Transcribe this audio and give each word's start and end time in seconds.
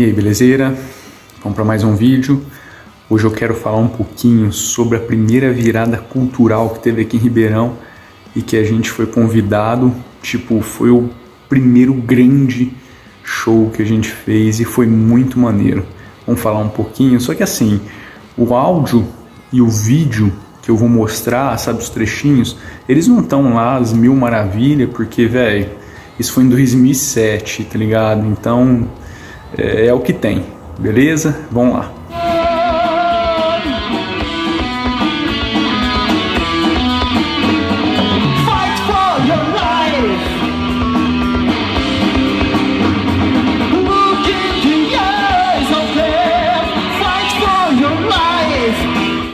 E 0.00 0.04
aí, 0.04 0.14
belezeira? 0.14 0.74
Vamos 1.42 1.54
para 1.54 1.62
mais 1.62 1.84
um 1.84 1.94
vídeo. 1.94 2.42
Hoje 3.10 3.26
eu 3.26 3.30
quero 3.30 3.54
falar 3.54 3.76
um 3.76 3.86
pouquinho 3.86 4.50
sobre 4.50 4.96
a 4.96 5.00
primeira 5.00 5.52
virada 5.52 5.98
cultural 5.98 6.70
que 6.70 6.78
teve 6.78 7.02
aqui 7.02 7.18
em 7.18 7.20
Ribeirão 7.20 7.76
e 8.34 8.40
que 8.40 8.56
a 8.56 8.64
gente 8.64 8.88
foi 8.88 9.04
convidado. 9.04 9.94
Tipo, 10.22 10.62
foi 10.62 10.88
o 10.88 11.10
primeiro 11.50 11.92
grande 11.92 12.72
show 13.22 13.68
que 13.68 13.82
a 13.82 13.84
gente 13.84 14.08
fez 14.08 14.58
e 14.58 14.64
foi 14.64 14.86
muito 14.86 15.38
maneiro. 15.38 15.84
Vamos 16.26 16.40
falar 16.40 16.60
um 16.60 16.70
pouquinho, 16.70 17.20
só 17.20 17.34
que 17.34 17.42
assim, 17.42 17.78
o 18.38 18.54
áudio 18.54 19.06
e 19.52 19.60
o 19.60 19.68
vídeo 19.68 20.32
que 20.62 20.70
eu 20.70 20.78
vou 20.78 20.88
mostrar, 20.88 21.54
sabe, 21.58 21.80
os 21.80 21.90
trechinhos, 21.90 22.56
eles 22.88 23.06
não 23.06 23.20
estão 23.20 23.52
lá 23.52 23.76
as 23.76 23.92
mil 23.92 24.16
maravilhas, 24.16 24.88
porque, 24.88 25.26
velho, 25.26 25.68
isso 26.18 26.32
foi 26.32 26.44
em 26.44 26.48
2007, 26.48 27.64
tá 27.64 27.76
ligado? 27.76 28.26
Então, 28.26 28.88
é, 29.56 29.86
é 29.86 29.94
o 29.94 30.00
que 30.00 30.12
tem, 30.12 30.44
beleza? 30.78 31.36
Vamos 31.50 31.74
lá. 31.74 31.92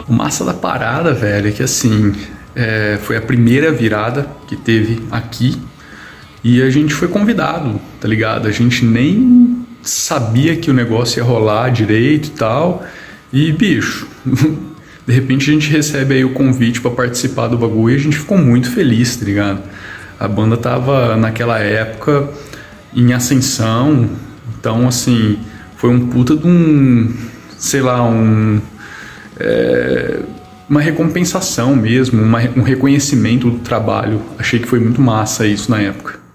O 0.09 0.13
massa 0.13 0.45
da 0.45 0.55
parada, 0.55 1.13
velho, 1.13 1.49
é 1.49 1.53
que 1.53 1.63
assim, 1.63 2.15
é, 2.55 2.99
foi 3.03 3.17
a 3.17 3.21
primeira 3.21 3.71
virada 3.71 4.27
que 4.47 4.57
teve 4.57 5.03
aqui 5.11 5.61
e 6.43 6.63
a 6.63 6.71
gente 6.71 6.95
foi 6.95 7.09
convidado, 7.09 7.81
tá 8.01 8.07
ligado? 8.07 8.47
A 8.47 8.53
gente 8.53 8.85
nem 8.85 9.56
sabia 9.89 10.57
que 10.57 10.71
o 10.71 10.75
negócio 10.75 11.21
ia 11.21 11.25
rolar 11.25 11.71
direito 11.71 12.29
e 12.29 12.31
tal. 12.31 12.85
E, 13.33 13.53
bicho, 13.53 14.07
de 15.07 15.13
repente 15.13 15.51
a 15.51 15.55
gente 15.55 15.71
recebe 15.71 16.15
aí 16.15 16.25
o 16.25 16.33
convite 16.33 16.81
para 16.81 16.91
participar 16.91 17.49
do 17.49 17.59
bagulho 17.59 17.95
e 17.95 17.97
a 17.97 18.03
gente 18.03 18.19
ficou 18.19 18.39
muito 18.39 18.71
feliz, 18.71 19.17
tá 19.17 19.25
ligado? 19.25 19.63
A 20.19 20.27
banda 20.27 20.57
tava 20.57 21.17
naquela 21.17 21.59
época 21.59 22.29
em 22.95 23.13
ascensão, 23.13 24.09
então 24.59 24.89
assim, 24.89 25.39
foi 25.77 25.91
um 25.91 26.07
puta 26.09 26.37
de 26.37 26.47
um, 26.47 27.15
sei 27.59 27.83
lá, 27.83 28.03
um. 28.03 28.61
É, 29.39 30.21
uma 30.69 30.81
recompensação 30.81 31.77
mesmo, 31.77 32.21
uma, 32.21 32.41
um 32.57 32.63
reconhecimento 32.63 33.51
do 33.51 33.59
trabalho. 33.59 34.21
Achei 34.39 34.59
que 34.59 34.67
foi 34.67 34.81
muito 34.81 35.01
massa 35.01 35.47
isso 35.47 35.71
na 35.71 35.81
época. 35.81 36.26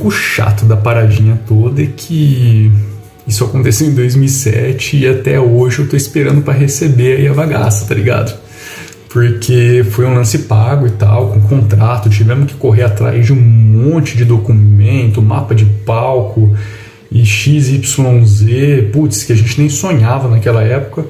Único 0.00 0.10
chato 0.10 0.64
da 0.64 0.76
paradinha 0.76 1.38
toda 1.46 1.82
é 1.82 1.86
que 1.86 2.72
isso 3.26 3.44
aconteceu 3.44 3.86
em 3.86 3.94
2007 3.94 4.96
e 4.96 5.06
até 5.06 5.38
hoje 5.38 5.80
eu 5.80 5.88
tô 5.88 5.96
esperando 5.96 6.40
para 6.40 6.54
receber 6.54 7.18
aí 7.18 7.28
a 7.28 7.34
bagaça, 7.34 7.86
tá 7.86 7.94
ligado? 7.94 8.34
Porque 9.10 9.84
foi 9.90 10.06
um 10.06 10.14
lance 10.14 10.38
pago 10.40 10.86
e 10.86 10.90
tal, 10.90 11.32
com 11.32 11.40
contrato, 11.42 12.08
tivemos 12.08 12.50
que 12.50 12.56
correr 12.56 12.84
atrás 12.84 13.26
de 13.26 13.32
um 13.32 13.40
monte 13.40 14.16
de 14.16 14.24
documento, 14.24 15.20
mapa 15.20 15.54
de 15.54 15.66
palco 15.66 16.56
e 17.12 17.24
XYZ, 17.26 18.90
putz, 18.92 19.24
que 19.24 19.32
a 19.32 19.36
gente 19.36 19.60
nem 19.60 19.68
sonhava 19.68 20.28
naquela 20.28 20.62
época. 20.62 21.04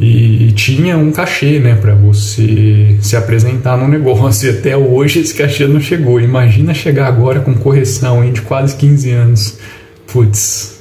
E 0.00 0.52
tinha 0.52 0.96
um 0.96 1.12
cachê, 1.12 1.58
né, 1.58 1.74
para 1.74 1.94
você 1.94 2.96
se 3.00 3.16
apresentar 3.16 3.76
no 3.76 3.86
negócio. 3.86 4.10
E 4.50 4.58
até 4.58 4.76
hoje 4.76 5.20
esse 5.20 5.34
cachê 5.34 5.66
não 5.66 5.80
chegou. 5.80 6.20
Imagina 6.20 6.72
chegar 6.72 7.06
agora 7.06 7.40
com 7.40 7.54
correção 7.54 8.24
hein, 8.24 8.32
de 8.32 8.40
quase 8.42 8.76
15 8.76 9.10
anos. 9.10 9.58
Putz. 10.06 10.80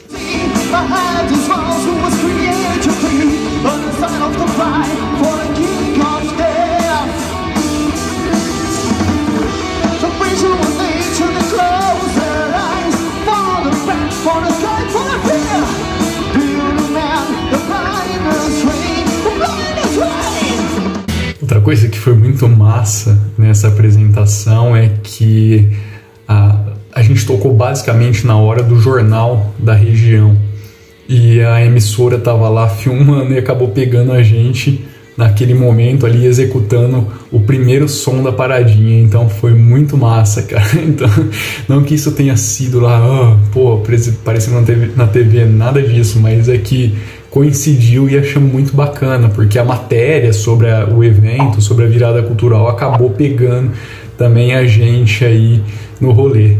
Outra 21.49 21.61
coisa 21.61 21.87
que 21.87 21.97
foi 21.97 22.13
muito 22.13 22.47
massa 22.47 23.19
nessa 23.35 23.69
apresentação 23.69 24.77
é 24.77 24.91
que 25.01 25.67
a, 26.27 26.59
a 26.93 27.01
gente 27.01 27.25
tocou 27.25 27.55
basicamente 27.55 28.27
na 28.27 28.37
hora 28.37 28.61
do 28.61 28.79
jornal 28.79 29.51
da 29.57 29.73
região 29.73 30.37
e 31.07 31.41
a 31.41 31.65
emissora 31.65 32.17
estava 32.17 32.47
lá 32.49 32.69
filmando 32.69 33.33
e 33.33 33.39
acabou 33.39 33.69
pegando 33.69 34.11
a 34.11 34.21
gente 34.21 34.85
naquele 35.17 35.55
momento 35.55 36.05
ali 36.05 36.23
executando 36.23 37.07
o 37.31 37.39
primeiro 37.39 37.89
som 37.89 38.21
da 38.21 38.31
paradinha, 38.31 39.01
então 39.01 39.27
foi 39.27 39.55
muito 39.55 39.97
massa, 39.97 40.43
cara. 40.43 40.69
Então, 40.85 41.09
não 41.67 41.81
que 41.83 41.95
isso 41.95 42.11
tenha 42.11 42.37
sido 42.37 42.79
lá, 42.79 43.01
oh, 43.03 43.37
pô, 43.51 43.83
parecendo 44.23 44.59
na 44.59 44.65
TV, 44.67 44.91
na 44.95 45.07
TV, 45.07 45.45
nada 45.45 45.81
disso, 45.81 46.19
mas 46.19 46.47
é 46.47 46.59
que 46.59 46.95
coincidiu 47.29 48.09
e 48.09 48.17
achamos 48.17 48.51
muito 48.51 48.75
bacana, 48.75 49.29
porque 49.29 49.59
a 49.59 49.63
matéria 49.63 50.33
sobre 50.33 50.69
a, 50.69 50.85
o 50.85 51.03
evento, 51.03 51.61
sobre 51.61 51.85
a 51.85 51.87
virada 51.87 52.21
cultural, 52.23 52.67
acabou 52.67 53.09
pegando 53.11 53.71
também 54.17 54.53
a 54.53 54.65
gente 54.65 55.23
aí 55.23 55.63
no 55.99 56.11
rolê. 56.11 56.57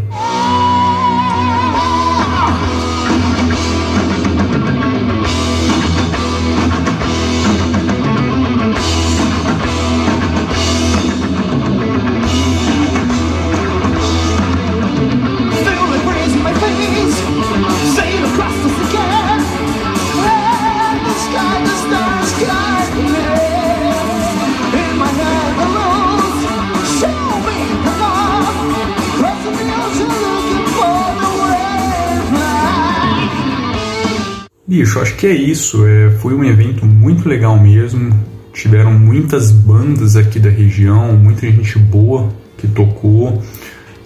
Bicho, 34.69 34.99
acho 34.99 35.15
que 35.15 35.25
é 35.25 35.33
isso. 35.33 35.83
É, 35.87 36.11
foi 36.19 36.35
um 36.35 36.43
evento 36.43 36.85
muito 36.85 37.27
legal 37.27 37.59
mesmo. 37.59 38.13
Tiveram 38.53 38.93
muitas 38.93 39.49
bandas 39.51 40.15
aqui 40.15 40.39
da 40.39 40.51
região, 40.51 41.13
muita 41.13 41.49
gente 41.49 41.79
boa 41.79 42.29
que 42.55 42.67
tocou. 42.67 43.41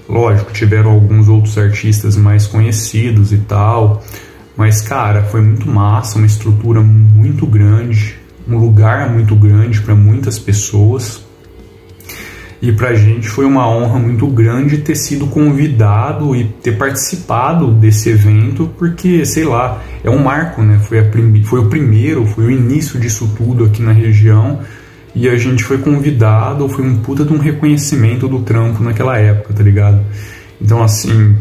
Lógico, 0.07 0.53
tiveram 0.53 0.91
alguns 0.91 1.27
outros 1.27 1.57
artistas 1.57 2.15
mais 2.15 2.47
conhecidos 2.47 3.33
e 3.33 3.39
tal. 3.39 4.01
Mas, 4.55 4.81
cara, 4.81 5.23
foi 5.23 5.41
muito 5.41 5.67
massa, 5.69 6.17
uma 6.17 6.27
estrutura 6.27 6.79
muito 6.79 7.45
grande, 7.45 8.15
um 8.47 8.57
lugar 8.57 9.11
muito 9.11 9.35
grande 9.35 9.81
para 9.81 9.93
muitas 9.93 10.39
pessoas. 10.39 11.22
E 12.63 12.71
para 12.71 12.91
a 12.91 12.95
gente 12.95 13.27
foi 13.27 13.43
uma 13.43 13.67
honra 13.67 13.99
muito 13.99 14.25
grande 14.25 14.77
ter 14.77 14.95
sido 14.95 15.27
convidado 15.27 16.33
e 16.33 16.45
ter 16.45 16.77
participado 16.77 17.69
desse 17.73 18.07
evento, 18.07 18.71
porque, 18.79 19.25
sei 19.25 19.43
lá, 19.43 19.83
é 20.01 20.09
um 20.09 20.19
marco, 20.23 20.61
né? 20.61 20.79
Foi, 20.79 20.97
foi 21.43 21.59
o 21.59 21.65
primeiro, 21.65 22.25
foi 22.25 22.45
o 22.45 22.49
início 22.49 22.97
disso 22.97 23.29
tudo 23.35 23.65
aqui 23.65 23.81
na 23.81 23.91
região. 23.91 24.61
E 25.13 25.27
a 25.27 25.35
gente 25.35 25.61
foi 25.61 25.77
convidado, 25.79 26.69
foi 26.69 26.85
um 26.85 26.99
puta 26.99 27.25
de 27.25 27.33
um 27.33 27.37
reconhecimento 27.37 28.29
do 28.29 28.39
trampo 28.39 28.81
naquela 28.81 29.17
época, 29.17 29.53
tá 29.53 29.61
ligado? 29.61 29.99
Então, 30.61 30.81
assim, 30.81 31.35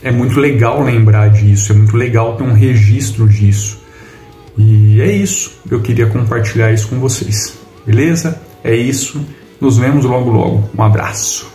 é 0.00 0.12
muito 0.12 0.38
legal 0.38 0.80
lembrar 0.80 1.28
disso, 1.28 1.72
é 1.72 1.74
muito 1.74 1.96
legal 1.96 2.36
ter 2.36 2.44
um 2.44 2.52
registro 2.52 3.28
disso. 3.28 3.82
E 4.56 5.00
é 5.00 5.10
isso, 5.10 5.58
eu 5.68 5.80
queria 5.80 6.06
compartilhar 6.06 6.72
isso 6.72 6.86
com 6.86 7.00
vocês, 7.00 7.58
beleza? 7.84 8.40
É 8.62 8.76
isso. 8.76 9.20
Nos 9.60 9.78
vemos 9.78 10.04
logo 10.04 10.30
logo. 10.30 10.70
Um 10.76 10.82
abraço. 10.82 11.46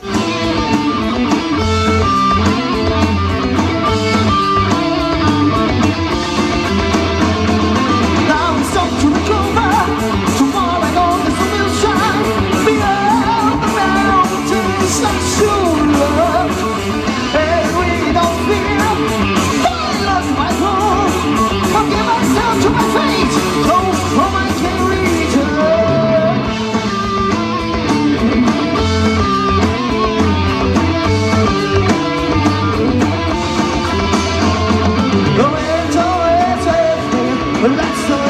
Let's 37.62 38.21